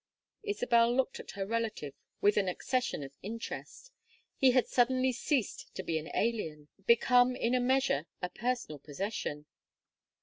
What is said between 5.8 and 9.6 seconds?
be an alien, become in a measure a personal possession.